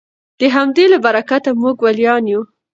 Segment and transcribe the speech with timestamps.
[0.39, 2.41] د همدې له برکته موږ ولیان یو